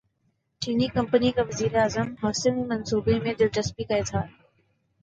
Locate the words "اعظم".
1.75-2.07